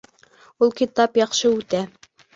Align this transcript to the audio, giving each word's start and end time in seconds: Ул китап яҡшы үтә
Ул 0.67 0.73
китап 0.81 1.19
яҡшы 1.23 1.53
үтә 1.61 1.87